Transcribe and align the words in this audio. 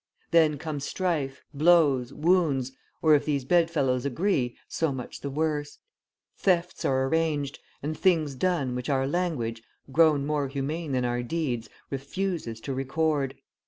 Then 0.31 0.57
come 0.57 0.79
strife, 0.79 1.43
blows, 1.53 2.11
wounds, 2.11 2.71
or, 3.03 3.13
if 3.13 3.23
these 3.25 3.45
bedfellows 3.45 4.03
agree, 4.03 4.57
so 4.67 4.91
much 4.91 5.21
the 5.21 5.29
worse; 5.29 5.77
thefts 6.35 6.83
are 6.83 7.03
arranged 7.05 7.59
and 7.83 7.95
things 7.95 8.33
done 8.33 8.73
which 8.73 8.89
our 8.89 9.05
language, 9.05 9.61
grown 9.91 10.25
more 10.25 10.47
humane 10.47 10.93
than 10.93 11.05
our 11.05 11.21
deeds, 11.21 11.69
refuses 11.91 12.59
to 12.61 12.73
record. 12.73 13.35